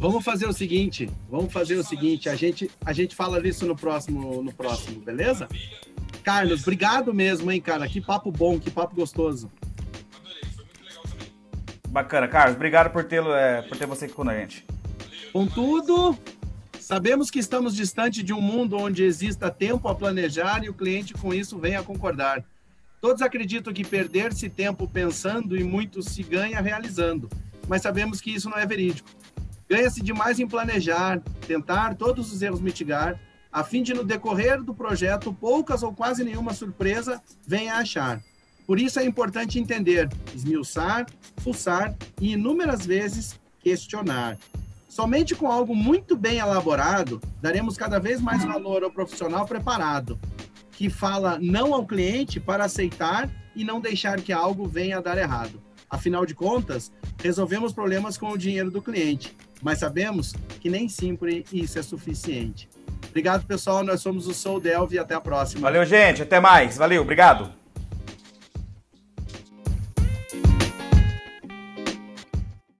[0.00, 3.76] Vamos fazer o seguinte, vamos fazer o seguinte, a gente, a gente fala disso no
[3.76, 5.46] próximo, no próximo, beleza?
[6.24, 7.86] Carlos, obrigado mesmo, hein, cara.
[7.86, 9.50] Que papo bom, que papo gostoso.
[11.88, 12.56] Bacana, Carlos.
[12.56, 14.64] Obrigado por, tê é, por ter você aqui com a gente.
[15.34, 16.16] Com tudo,
[16.90, 21.14] Sabemos que estamos distante de um mundo onde exista tempo a planejar e o cliente
[21.14, 22.42] com isso vem a concordar.
[23.00, 27.30] Todos acreditam que perder-se tempo pensando e muito se ganha realizando,
[27.68, 29.08] mas sabemos que isso não é verídico.
[29.70, 33.20] Ganha-se demais em planejar, tentar todos os erros mitigar,
[33.52, 38.20] a fim de no decorrer do projeto poucas ou quase nenhuma surpresa venha a achar.
[38.66, 41.06] Por isso é importante entender, esmiuçar,
[41.44, 44.36] pulsar e inúmeras vezes questionar.
[44.88, 50.18] Somente com algo muito bem elaborado, daremos cada vez mais valor ao profissional preparado,
[50.72, 55.16] que fala não ao cliente para aceitar e não deixar que algo venha a dar
[55.16, 55.62] errado.
[55.88, 56.90] Afinal de contas,
[57.22, 62.68] resolvemos problemas com o dinheiro do cliente, mas sabemos que nem sempre isso é suficiente.
[63.08, 63.82] Obrigado, pessoal.
[63.82, 65.62] Nós somos o Soul Delve e até a próxima.
[65.62, 66.22] Valeu, gente.
[66.22, 66.76] Até mais.
[66.76, 67.02] Valeu.
[67.02, 67.59] Obrigado.